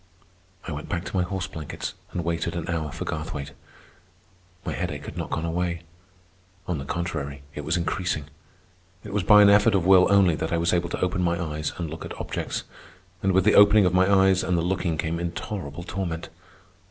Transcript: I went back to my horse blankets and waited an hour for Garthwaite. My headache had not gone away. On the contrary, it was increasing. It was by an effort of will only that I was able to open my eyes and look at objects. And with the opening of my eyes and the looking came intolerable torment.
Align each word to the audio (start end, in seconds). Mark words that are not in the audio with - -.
I 0.67 0.71
went 0.71 0.89
back 0.89 1.05
to 1.05 1.15
my 1.15 1.21
horse 1.21 1.45
blankets 1.45 1.93
and 2.11 2.23
waited 2.23 2.55
an 2.55 2.67
hour 2.67 2.91
for 2.91 3.05
Garthwaite. 3.05 3.51
My 4.65 4.73
headache 4.73 5.05
had 5.05 5.15
not 5.15 5.29
gone 5.29 5.45
away. 5.45 5.83
On 6.67 6.79
the 6.79 6.85
contrary, 6.85 7.43
it 7.53 7.61
was 7.63 7.77
increasing. 7.77 8.25
It 9.03 9.13
was 9.13 9.21
by 9.21 9.43
an 9.43 9.49
effort 9.51 9.75
of 9.75 9.85
will 9.85 10.07
only 10.11 10.33
that 10.37 10.51
I 10.51 10.57
was 10.57 10.73
able 10.73 10.89
to 10.89 11.01
open 11.01 11.21
my 11.21 11.39
eyes 11.39 11.71
and 11.77 11.87
look 11.87 12.03
at 12.03 12.19
objects. 12.19 12.63
And 13.21 13.31
with 13.31 13.43
the 13.45 13.53
opening 13.53 13.85
of 13.85 13.93
my 13.93 14.11
eyes 14.11 14.43
and 14.43 14.57
the 14.57 14.63
looking 14.63 14.97
came 14.97 15.19
intolerable 15.19 15.83
torment. 15.83 16.29